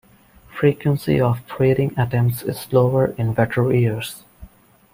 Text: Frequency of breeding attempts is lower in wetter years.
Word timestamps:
Frequency 0.49 1.21
of 1.21 1.41
breeding 1.45 1.93
attempts 1.95 2.41
is 2.41 2.73
lower 2.73 3.13
in 3.19 3.35
wetter 3.35 3.71
years. 3.71 4.23